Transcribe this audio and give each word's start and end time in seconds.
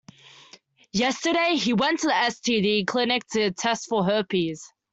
Yesterday, 0.93 1.57
he 1.57 1.73
went 1.73 1.99
to 1.99 2.07
an 2.11 2.31
STD 2.31 2.87
clinic 2.87 3.21
to 3.33 3.51
test 3.51 3.87
for 3.87 4.03
herpes. 4.03 4.67